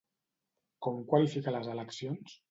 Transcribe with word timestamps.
Com 0.85 0.97
qualifica 1.11 1.53
les 1.57 1.69
eleccions? 1.75 2.35